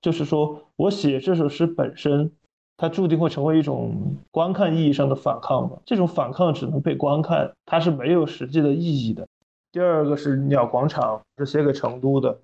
[0.02, 2.32] 就是说我写这首诗本身，
[2.78, 9.28] 它注定会成为一种观看意义上的反抗嘛，这种反抗只能被观看，它是没有实际的意义的。
[9.72, 12.40] 第二个是鸟广场，是写给成都的。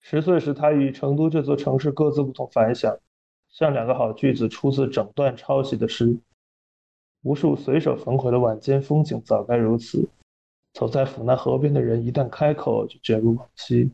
[0.00, 2.98] 十岁时，他与成都这座城市各自不同凡响，
[3.48, 6.18] 像两个好句子出自整段抄袭的诗。
[7.22, 10.08] 无数随手焚毁的晚间风景，早该如此。
[10.72, 13.90] 走在府南河边的人，一旦开口就卷入往昔，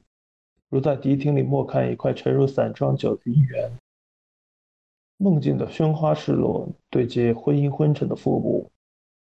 [0.69, 3.73] 如在迪厅里默看一块沉入散装酒的银元。
[5.16, 8.71] 梦境的喧哗赤裸，对接婚姻昏沉的腹部，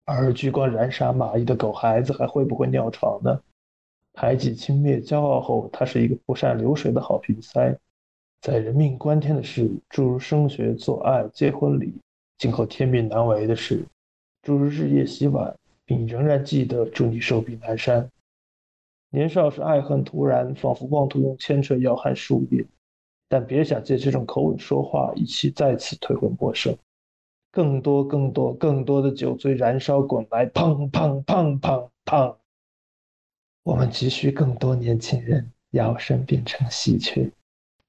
[0.04, 3.42] 而聚光燃杀蚂蚁的狗孩子，还会不会尿床呢？
[4.20, 7.74] 排挤轻蔑骄傲后，他是一个不善流水的好瓶塞。
[8.42, 11.94] 在人命关天的事，诸如升学、做爱、结婚礼，
[12.36, 13.82] 今后天命难违的事，
[14.42, 15.56] 诸如日夜洗碗，
[15.86, 18.06] 并仍然记得祝你寿比南山。
[19.08, 22.62] 年少时爱恨突然，仿佛妄图用牵扯咬撼树叶，
[23.26, 26.76] 但别想借这种口吻说话，以期再次退回陌生。
[27.50, 32.36] 更多、更多、更多的酒醉燃烧滚来，砰砰砰砰砰！
[33.70, 37.30] 我们急需更多年轻人，摇身变成稀缺。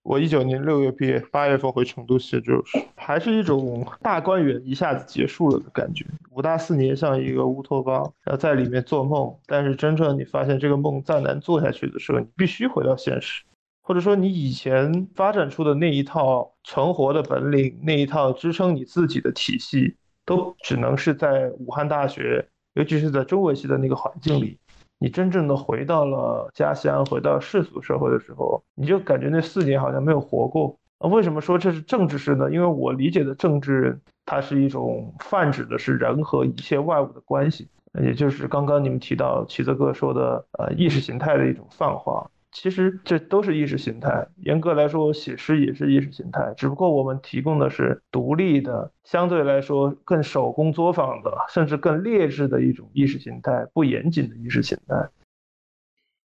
[0.03, 6.05] 我一九年六月毕业，八月份回成都写这首诗，还是一种大观园一下子结束了的感觉。
[6.29, 13.43] 五大四年像一个乌托邦，要在里面做梦，但是真正你发现这个梦再难做下去的时候，你必须回到现实，
[13.81, 19.95] 或者说你以前发展出的那一套成活的本领，那一套支撑你自己的体系，
[20.27, 24.59] 都只能是在武汉大学，尤其是在中文系的那个环境里。
[25.01, 31.09] 你真正的回到了家乡，回到世俗社会的时候，你就感觉那四年好像没有活过啊？
[31.09, 32.51] 为什么说这是政治式呢？
[32.51, 37.67] 因为我理解的政治，它是一种泛指的是人和一切外物的关系，
[37.99, 42.29] 也就是刚刚你们提到齐泽哥说的，呃，意识形态的一种泛化。
[42.51, 54.95] 其实这都是意识形态，严格来说，写诗也是意识形态，只不过我们提供的是独立的、相对来说更手工作坊的，甚至更劣质的一种意识形态，不严谨的意识形态。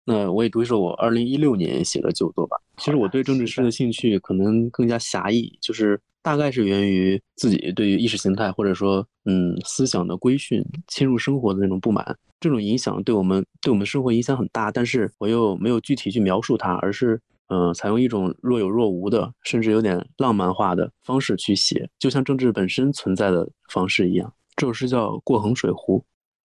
[0.05, 2.57] 那我也读一首我二零一六年写的旧作吧。
[2.77, 12.17] 其实我对政治诗的兴趣可能更加狭义，就是大概是源于自己对于意识形态或者说嗯思想的规训侵入生活的那种不满。
[12.39, 24.33] 这种影响对我们对我们生活影响很大，但是我又没有具体去描述它，而是，嗯，采用一种若有若无的，甚至有点浪漫化的方式去写，就像政治本身存在的方式一样。
[24.55, 25.99] 这首诗叫《过衡水湖》，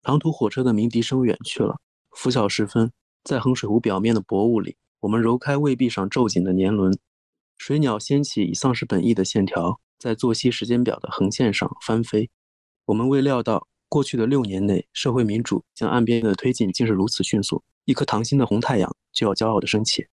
[0.03, 1.77] 长途火车的鸣笛声远去了。
[2.11, 2.91] 拂晓时分，
[3.27, 6.97] 在衡水湖表面的薄雾里，我们揉开胃壁上皱紧的年轮，
[7.59, 12.31] 水鸟掀起已丧失本意的线条，在作息时间表的横线上翻飞。
[12.85, 13.67] 我们未料到。
[13.89, 20.09] 过去的六年内，社会民主向岸边的推进竟是如此迅速，一颗糖心的红太阳就要骄傲地升起。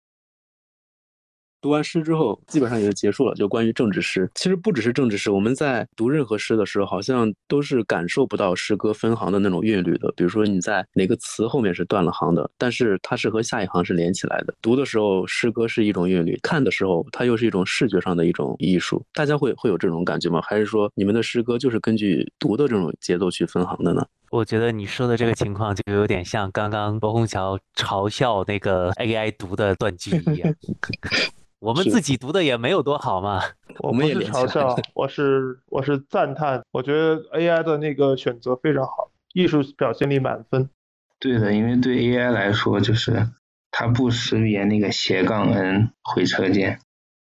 [1.61, 3.35] 读完诗之后，基本上也就结束了。
[3.35, 10.13] 就关于政治诗，其实不只是政治诗，我们在读任何诗的时候，好像都是感受不到诗歌分行的那种韵律的。
[10.17, 14.55] 比如说你在哪个词后面是断了行的，但是它是和下一行是连起来的。
[14.63, 19.05] 读的时候，诗歌是一种韵律；看的时候，它又是一种视觉上的一种艺术。
[19.13, 20.41] 大家会会有这种感觉吗？
[20.43, 24.07] 还是说你们的诗歌就是根据读的这种节奏去分行的呢？
[24.31, 30.55] 我觉得你说的这个情况就有点像刚刚罗虹桥嘲笑那个 AI 读的断句一样。
[31.61, 33.43] 我们自己读的也没有多好嘛，
[33.81, 40.71] 我们也嘲笑，我是我是赞叹，我觉得 AI 的那个选择非常好，艺术表现力满分。
[41.19, 43.29] 对的，因为对 AI 来说，就是
[43.73, 46.79] 它不识别那个斜杠 n 回车键。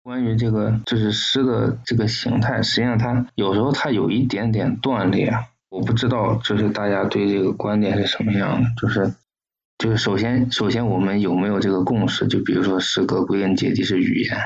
[0.03, 5.33] 关于这个就是诗的这个形态，实际上它有时候它有一点点断裂，
[5.71, 9.14] 我不知道就是大家对这个观点是什么样的，就是。
[9.79, 12.27] 就是首先，首先我们有没有这个共识？
[12.27, 14.37] 就比如说，诗歌归根结底是语言。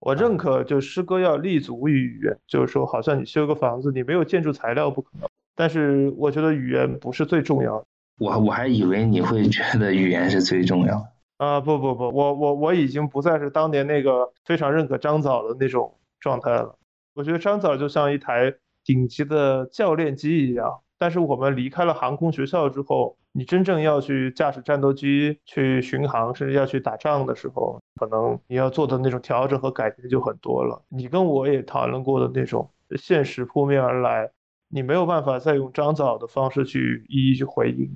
[0.00, 2.36] 我认可，就诗歌要立足于语言。
[2.48, 5.28] 就是说，好像你修个房子，你没有建筑材料不可能。
[5.54, 7.86] 但是，我觉得语言不是最重要的。
[8.18, 11.06] 我我还以为你会觉得语言是最重要。
[11.36, 16.76] 啊不不不，我我我已经不再是当年那个非常认可张枣的那种状态了。
[17.14, 20.80] 我觉得张枣就像一台顶级的教练机一样。
[20.98, 30.82] 但是我们离开了航空学校之后，你真正要去驾驶战斗机去巡航，甚至要去打仗的时候，可能你要做的那种调整和改变就很多了。
[30.88, 34.30] 你跟我也讨论过的那种现实扑面而来，
[34.70, 37.94] 你没有办法再用张枣的方式去一一去回应。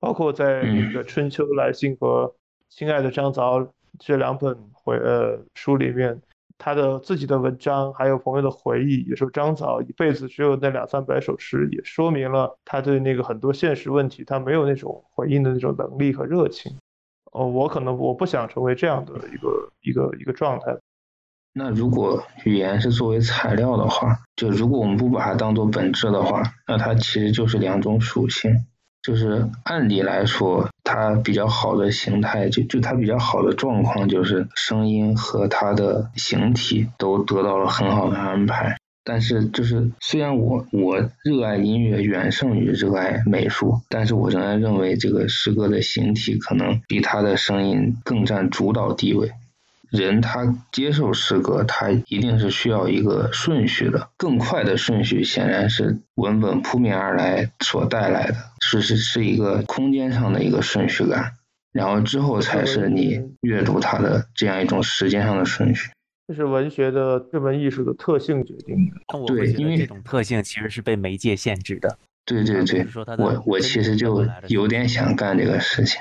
[0.00, 2.26] 包括在那个《春秋来信》和
[2.68, 3.60] 《亲爱的张枣》
[3.98, 6.20] 这两本回呃书里面。
[6.60, 16.76] 他的自己的文章，还有朋友的回忆，有时候张枣一辈子只有那两三百首诗，也说明了他对那个很多现实问题，他没有那种回应的那种能力和热情。
[17.32, 20.76] 哦，我可能我不想成为这样的一个一个一个状态。
[21.52, 28.52] 那如果语言是作为材料的话，就如果我们不把它当做本质的话，那它其实就是两种属性。
[29.02, 38.76] 就是按理来说，它比较好的形态，就就它比较好的状况，就是声音和它的形体都得到了很好的安排。
[39.02, 49.32] 但是，就是虽然我我热爱音乐远胜于热爱美术，但是我仍然认为这个诗歌的形体可能比它的声音更占主导地位。
[49.90, 61.32] 人他接受诗歌，他一定是需要一个顺序的，更快的顺序显然是文本扑面而来所带来的，是是是一个空间上的一个顺序感。
[61.72, 65.90] 然后之后才是你阅读它的这样一种时间上的顺序。
[66.26, 69.00] 这是文学的这门艺术的特性决定的。
[69.06, 71.98] 但我会觉得这种特性其实是被媒介限制的。
[72.24, 72.86] 对对对，
[73.18, 76.00] 我我其实就有点想干这个事情，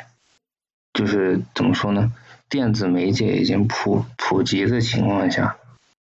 [0.94, 2.12] 就是怎么说呢？
[2.50, 5.58] 电子媒介已经普普及的情况下，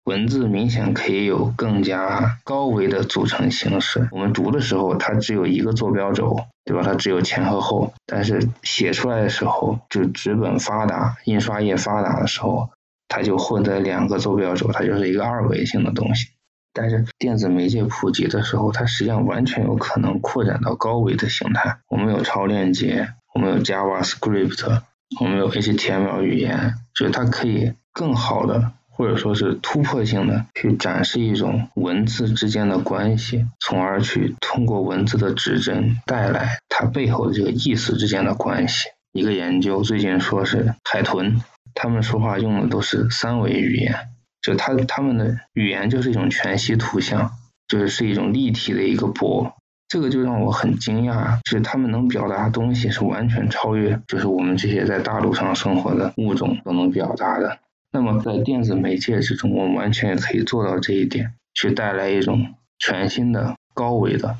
[0.04, 4.08] 文字明显可以有更加高维的组成形式。
[4.10, 6.82] 我们读的时候，它只有一个坐标轴，对吧？
[6.84, 7.94] 它只有前和后。
[8.06, 12.70] 但是写出来的时候，就纸本发达、印刷业发达的时候。
[13.14, 16.28] 它就混在两个坐标轴，它就是一个二维性的东西。
[16.72, 21.76] 但是电子媒介普及的时候，它实际上完全有可能扩展到高维的形态。
[21.88, 24.80] 我们有超链接，我们有 JavaScript，
[25.20, 38.88] 我们有 HTML 语言，就是它可以更好的或者说是突破性的去展示一种文字之间的关系，从而去通过文字的指针带来它背后的这个意思之间的关系。
[39.12, 41.40] 一个研究最近说是海豚。
[41.74, 43.94] 他们说话用的都是三维语言，
[44.42, 47.30] 就他他们的语言就是一种全息图像，
[47.66, 49.54] 就是是一种立体的一个波，
[49.92, 57.58] 这个就让我很惊讶，就是他们能表达的东西是完全超越，就是我们这些在大陆上生活的物种都能表达的。
[57.92, 64.34] 那么在电子媒介之中，我们完全也可以做到这一点，去带来一种全新的高维的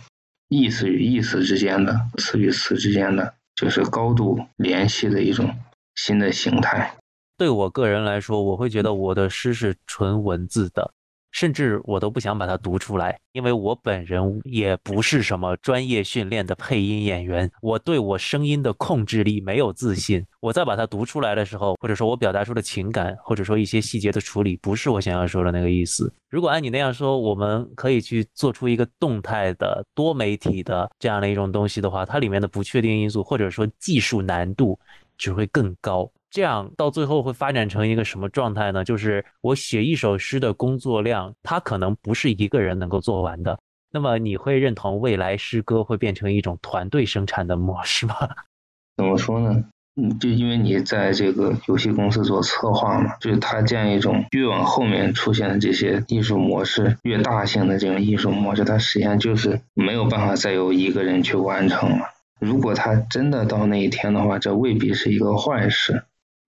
[0.49, 5.55] 意思与意思之间的词与词之间的，就是高度联系的一种
[5.97, 6.95] 新的形态。
[7.37, 10.95] 对我个人来说，我会觉得我的诗是纯文字的，
[11.33, 20.25] 甚至我都不想把它读出来，因为我本人也不是什么专业训练的配音演员，我对我声音的控制力没有自信。
[20.41, 26.13] 我在把它读出来的时候，或者说我表达出的情感，或者说一些细节的处理，不是我想要说的那个意思。
[26.29, 34.79] 如果按你那样说，我们可以去做出一个动态的多媒体的这样的一种东西的话，它里面的不确定因素或者说技术难度
[35.17, 36.11] 只会更高。
[36.33, 38.83] 这样到最后会发展成一个什么状态呢？
[38.83, 43.59] 就是我写一首诗的工作量，它可能不是一个人能够做完的。
[43.93, 48.15] 那么你会认同未来诗歌会变成一种团队生产的模式吗？
[48.97, 49.63] 怎么说呢？
[49.97, 62.07] 嗯，就因为你在这个游戏公司做策划嘛，就是它这样一种越往后面出现的这些艺术模式，越大型的这种艺术模式，它实际上就是没有办法再由一个人去完成了。
[62.41, 66.03] 如果他真的到那一天的话，这未必是一个坏事。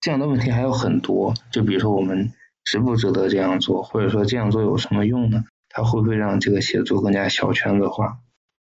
[0.04, 2.34] 这样的问题还有很多，就比如说我们
[2.66, 5.45] 值不值得这样做，或者说这样做有什么用呢？
[5.70, 8.18] 它会不会让这个写作更加小圈子化？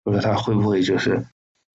[0.04, 1.24] 或者它会不会就是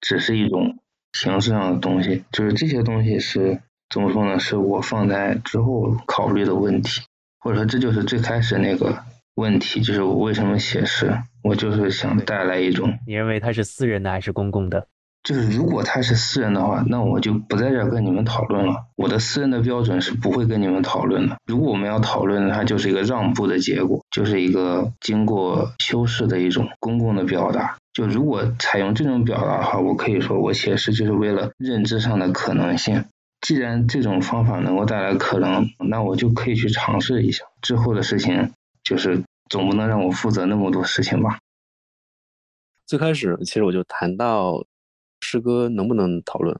[0.01, 0.77] 只是一种
[1.13, 2.25] 形式上的东西？
[2.31, 3.59] 就是这些东西是
[3.89, 4.39] 怎么说呢？
[4.39, 7.01] 是我放在之后考虑的问题，
[7.39, 9.03] 或者说这就是最开始那个
[9.33, 11.11] 问题，就是我为什么写诗？
[11.41, 14.87] 我就是想带来一种，你认为它是私人的还是公共的？
[15.25, 18.85] 就是如果他是私人的话，那我就不在这儿跟你们讨论了。
[18.95, 21.35] 我的私人的标准是不会跟你们讨论的。
[21.47, 27.75] 如果我们要讨论，它就是一个让步的结果，就是一个经过修饰的一种公共的表达。
[27.91, 33.05] 就如果采用这种表达的话，我可以说我写诗就是为了认知上的可能性。
[33.41, 37.45] 既然这种方法能够带来可能，那我就可以去尝试一下。
[37.63, 38.51] 之后的事情
[38.83, 41.39] 就是总不能让我负责那么多事情吧。
[42.85, 44.63] 最开始其实我就谈到。
[45.35, 46.57] 诗歌能不能讨论？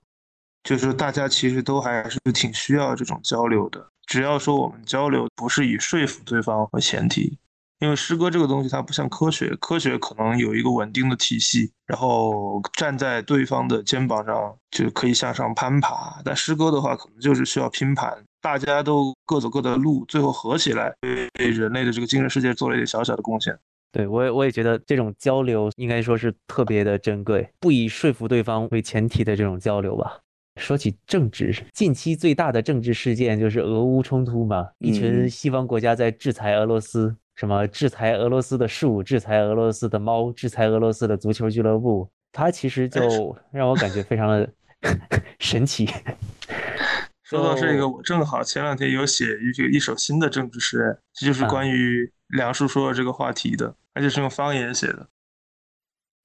[0.63, 3.87] 就是大家其实都还是挺需要这种交流的。
[4.05, 7.37] 只要说我们交流不是以说服对方为前提，
[7.79, 16.21] 因为诗歌这个东西它不像科学，科学可能有一个稳定的体系，然后站在对方的肩膀上就可以向上攀爬。
[16.25, 23.57] 但诗歌的话，可能就是需要拼盘，大家都各走各的路，最后合起来，对人类的这个精神世界做了一点小小的贡献。
[23.95, 30.19] 对我，也我也觉得这种交流应该说是特别的珍贵，不以说服对方为前提的这种交流吧。
[30.57, 44.49] 说起政治，近期最大的政治事件就是俄乌冲突嘛，一群西方国家在制裁俄罗斯，什么制裁俄罗斯的树，制裁俄罗斯的猫，制裁俄罗斯的足球俱乐部，它其实就让我感觉非常的
[45.39, 45.87] 神奇。
[47.23, 53.73] 说到这个，我正好前两天有写一一首新的政治诗，这就是关于梁叔说的这个话题的。
[53.95, 55.07] 而且是用方言写的。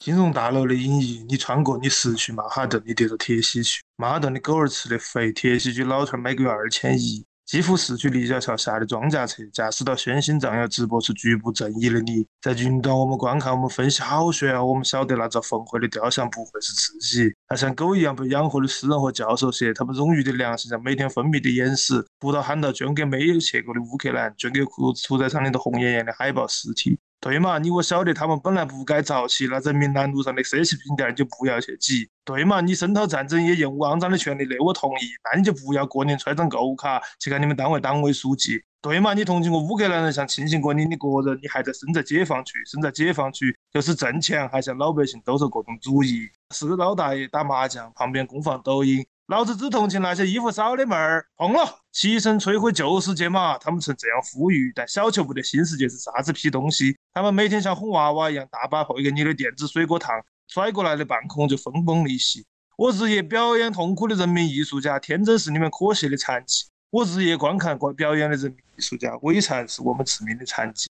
[0.01, 3.81] 金融大楼的影艺，你穿过，你失去曼哈顿，你跌到铁西去。
[3.97, 7.25] 曼哈顿的狗儿吃的肥，铁西区老头儿每个月二千一。
[7.45, 12.25] 基辅市区立交桥下的装甲车，驾驶到轩心藏要直播出局部正义的你。
[12.41, 14.65] 在云端我们观看，我们分析好悬啊！
[14.65, 22.07] 我们晓得那座焚毁的雕像不会是自己，那像狗一样被养活的诗人和教授些，他们冗余的粮食像每天分泌的眼屎。
[22.21, 26.97] 不到喊到捐给没有去过的乌克兰，捐给屠屠宰场里的红艳艳的海豹尸体。
[27.21, 27.59] 对嘛？
[27.59, 32.09] 你我晓得他们本来不该遭起，那人民南路上的奢侈品店就不要去挤。
[32.25, 32.63] 对嘛？
[32.63, 38.63] 你声讨战争也用肮脏的权利，那我同意，那你就不要过年揣张购物卡去看你们单位党委书记。
[38.81, 39.13] 对嘛？
[39.13, 46.27] 你同情过乌克兰人，像庆幸过你的个人，你还在身在解放区，身在解放区就是挣钱，还向老百姓兜售各种主义。
[46.55, 49.05] 是老大爷打麻将，旁边公放抖音。
[49.27, 53.59] 老子只同情那些衣服少的妹儿，碰了，齐声摧毁旧世界嘛！
[53.59, 56.97] 他们曾这样呼吁，但小球不得新世界是啥子屁东西。
[57.13, 60.15] 他们每天像哄娃娃一样，大把汇给你的电子水果糖，
[60.47, 62.47] 甩过来的半空就分崩离析。
[62.77, 66.67] 我日夜表演痛苦的人民艺术家，天真是你们可惜的残疾。
[66.91, 70.89] 我日夜观看观表演的人民艺术家，伪残是我们致命的残疾。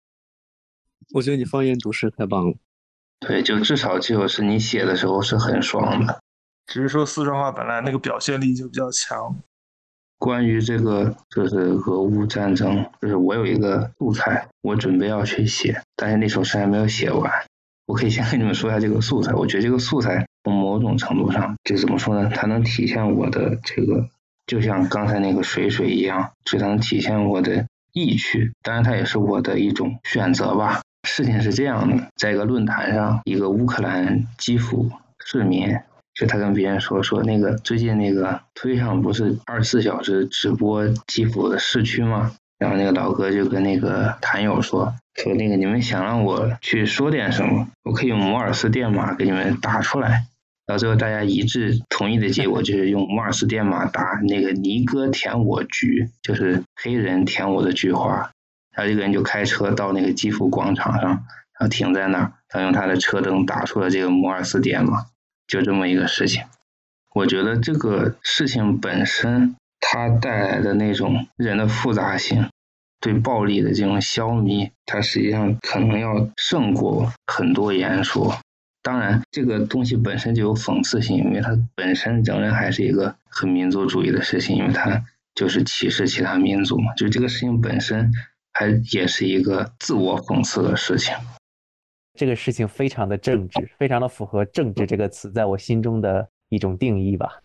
[1.14, 2.56] 我觉得你方言读诗太棒了。
[3.20, 6.20] 对，就至少就是你写的时候是很爽的。
[6.68, 9.36] 只是说四川话本来那个表现力就比较强。
[10.26, 11.56] 关于这个就是
[11.86, 17.32] 俄乌战争，就是我有一个素材，我准备要去写，但是那首诗还没有写完。
[17.86, 19.36] 我可以先跟你们说一下这个素材。
[19.36, 22.32] 我觉得这个素材从某种程度上，就怎么说呢？
[22.34, 24.10] 它能体现我的这个，
[24.48, 28.52] 就像刚才那个水水一样，是它能体现我的意趣。
[28.64, 30.82] 当然，它也是我的一种选择吧。
[31.08, 34.90] 事情是这样的，在一个论坛上，一个乌克兰基辅
[35.24, 35.78] 市民。
[36.16, 42.32] 就他跟别人说说那个最近那个推上不是二十四小时直播基辅的市区吗？
[42.58, 50.24] 然后那个老哥就跟那个坛友说说那个你们想让我去说点什么，我可以用摩尔斯电码给你们打出来。
[50.66, 58.32] 到最后大家一致同意的结果就是用摩尔斯电码打那个尼哥舔我菊，就是黑人舔我的菊花。
[58.74, 65.06] 然后这个人就开车到那个基辅广场上，然后停在那儿，他用他的车灯打出了这个摩尔斯电码。
[65.48, 66.44] 就这么一个事情，
[67.14, 72.50] 我觉得这个事情本身它带来的那种人的复杂性，
[73.00, 78.38] 对暴力的这种消弭，它实际上可能要胜过很多言说。
[78.82, 86.94] 当然，这个东西本身就有讽刺性，因为它本身仍然还是一个很民族主义的事情，因为它就是歧视其他民族嘛。
[86.94, 88.12] 就这个事情本身，
[88.54, 91.16] 还也是一个自我讽刺的事情。
[92.16, 97.40] 这个事情非常的政治，非常的符合“政治”这个词在我心中的一种定义吧。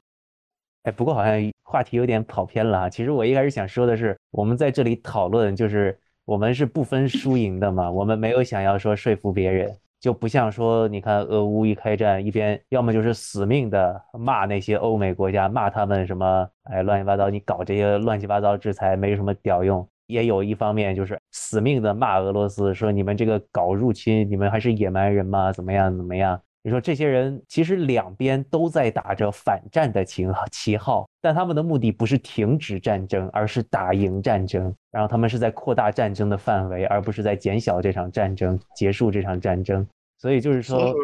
[0.85, 2.89] 哎，不过好像话题有点跑偏了啊。
[2.89, 7.91] 其实我一开始想说的是，我们在这里讨论，就是我们是不分输赢的嘛。
[7.91, 19.87] 我们没有想要说说服别人，就不像说，你看俄乌一开战，一边要么就是死命的骂那些欧美国家，骂他们什么，哎，乱七八糟，你搞这些乱七八糟制裁没什么屌用。
[20.11, 25.53] 也有一方面就是死命的骂俄罗斯，说你们这个搞入侵，你们还是野蛮人吗？
[25.53, 26.41] 怎么样怎么样？
[26.63, 34.75] 你说这些人其实两边都在打着反战的旗号，旗号，但他们的目的不是停止战争，而是打赢战争。
[34.91, 39.87] 然后他们是在扩大战争的范围，而不是在减小这场战争，结束这场战争。
[40.19, 40.95] 所以就是说，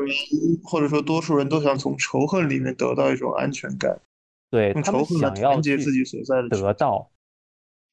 [0.62, 3.98] 或者说多数人都想从仇恨里面得到一种安全感，
[4.50, 7.09] 对他们想要结自己所在的得到。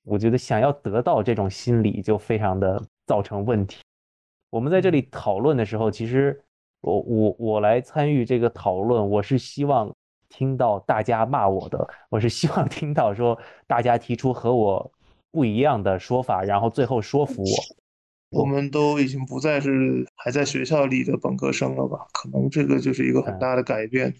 [0.06, 3.78] 我觉得想要得到这种心理就非常的造成问题。
[4.50, 6.40] 我们在这里讨论的时候，其实
[6.82, 9.92] 我我我来参与这个讨论，我是希望
[10.30, 14.92] 听到大家骂我的，我是希望听到说大家提出和我
[15.32, 18.42] 不一样的说法，然后最后说服我。
[18.42, 22.06] 我们都已经不再是还在学校里的本科生了吧？
[22.12, 24.14] 可能这个就是一个很大的改变。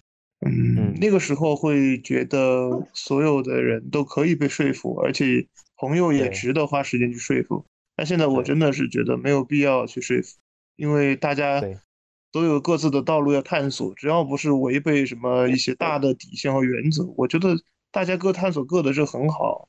[0.46, 5.46] 嗯，那个时候会觉得所有的人都可以被说服，而且。
[5.84, 10.38] 朋友也值得花时间去说服，但现在我真的是觉得没有必要去说服，
[10.76, 11.62] 因为大家
[12.32, 17.54] 都有各自的道路要探索，只要不是违背什么一些大的底线和原则，我觉得
[17.92, 19.68] 大家各探索各的这很好。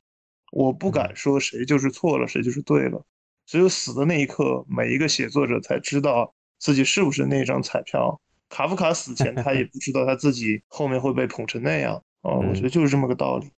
[0.52, 3.04] 我不敢说谁就是错了，谁就是对了，
[3.46, 8.18] 只有死的那一刻，每一个写作者才知道自己是不是那张彩票。
[8.48, 12.02] 卡夫卡死前他也不知道他自己后面会被捧成那样。
[12.22, 13.50] 啊，我觉得就是这么个道理。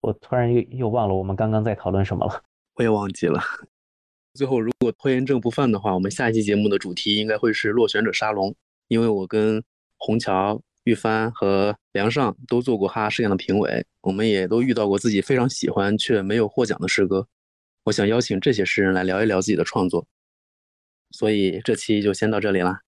[0.00, 2.42] 我突然又又忘了我们刚刚在讨论什么了，
[2.74, 3.40] 我也忘记了。
[4.34, 8.54] 最后，如果拖延症不犯的话，我们下一期节目的主题应该会是落选者沙龙，
[8.88, 9.62] 因为我跟
[9.96, 17.26] 虹桥、玉帆和梁尚都做过哈哈试验的评委，我们也都遇到过自己非常喜欢却没有获奖的诗歌。
[17.84, 20.06] 我想邀请这些诗人来聊一聊自己的创作，
[21.10, 22.80] 所以这期就先到这里啦。